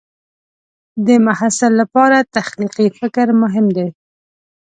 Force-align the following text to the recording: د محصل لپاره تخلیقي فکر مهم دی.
د 1.07 1.09
محصل 1.27 1.71
لپاره 1.81 2.27
تخلیقي 2.35 2.87
فکر 2.99 3.27
مهم 3.41 3.65
دی. 3.77 3.87